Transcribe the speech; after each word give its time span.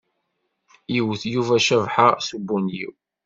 Yewwet 0.93 1.23
Yuba 1.33 1.55
Cabḥa 1.65 2.07
s 2.25 2.27
ubunyiw. 2.37 2.93